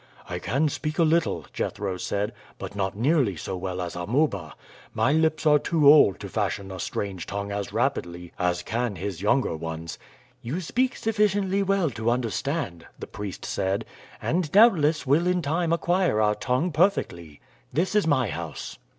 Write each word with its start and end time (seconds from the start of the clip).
"I 0.27 0.39
can 0.39 0.67
speak 0.67 0.97
a 0.97 1.03
little," 1.03 1.45
Jethro 1.53 1.95
said; 1.97 2.33
"but 2.57 2.75
not 2.75 2.97
nearly 2.97 3.35
so 3.35 3.55
well 3.55 3.79
as 3.79 3.95
Amuba. 3.95 4.55
My 4.95 5.13
lips 5.13 5.45
are 5.45 5.59
too 5.59 5.87
old 5.87 6.19
to 6.21 6.27
fashion 6.27 6.71
a 6.71 6.79
strange 6.79 7.27
tongue 7.27 7.51
as 7.51 7.71
rapidly 7.71 8.31
as 8.39 8.63
can 8.63 8.95
his 8.95 9.21
younger 9.21 9.55
ones." 9.55 9.99
"You 10.41 10.59
speak 10.59 10.95
sufficiently 10.97 11.61
well 11.61 11.91
to 11.91 12.09
understand," 12.09 12.87
the 12.97 13.05
priest 13.05 13.45
said, 13.45 13.85
"and 14.19 14.51
doubtless 14.51 15.05
will 15.05 15.27
in 15.27 15.43
time 15.43 15.71
acquire 15.71 16.19
our 16.19 16.33
tongue 16.33 16.71
perfectly. 16.71 17.39
This 17.71 17.93
is 17.93 18.07
my 18.07 18.29
house." 18.29 18.79